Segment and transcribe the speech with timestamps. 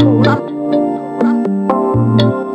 [0.00, 0.40] Thank
[2.20, 2.49] you.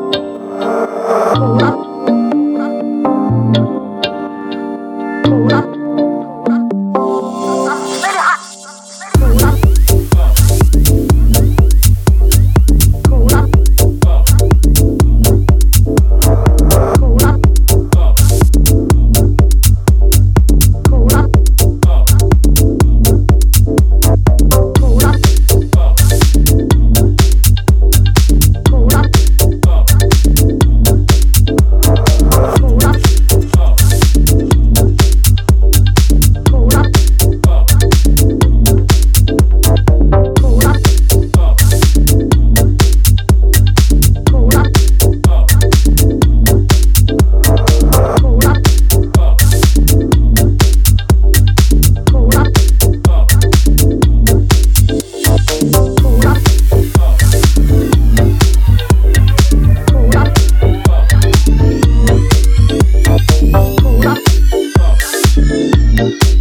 [65.96, 66.35] Thank